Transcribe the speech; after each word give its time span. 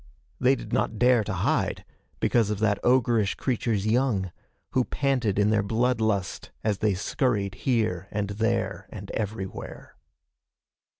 They 0.39 0.55
did 0.55 0.73
not 0.73 0.97
dare 0.97 1.23
to 1.25 1.33
hide 1.45 1.85
because 2.19 2.49
of 2.49 2.57
that 2.57 2.79
ogreish 2.83 3.35
creature's 3.35 3.85
young, 3.85 4.31
who 4.71 4.83
panted 4.85 5.37
in 5.37 5.51
their 5.51 5.61
blood 5.61 6.01
lust 6.01 6.49
as 6.63 6.79
they 6.79 6.95
scurried 6.95 7.53
here 7.53 8.07
and 8.09 8.31
there 8.31 8.87
and 8.89 9.11
everywhere. 9.11 9.95